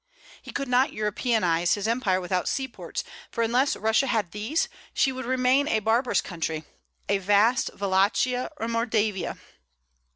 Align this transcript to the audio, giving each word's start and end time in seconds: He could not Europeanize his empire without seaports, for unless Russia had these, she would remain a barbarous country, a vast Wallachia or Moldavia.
He 0.41 0.49
could 0.51 0.67
not 0.67 0.89
Europeanize 0.89 1.75
his 1.75 1.87
empire 1.87 2.19
without 2.19 2.47
seaports, 2.49 3.03
for 3.29 3.43
unless 3.43 3.75
Russia 3.75 4.07
had 4.07 4.31
these, 4.31 4.67
she 4.95 5.11
would 5.11 5.25
remain 5.25 5.67
a 5.67 5.77
barbarous 5.77 6.21
country, 6.21 6.63
a 7.07 7.19
vast 7.19 7.69
Wallachia 7.79 8.49
or 8.57 8.67
Moldavia. 8.67 9.37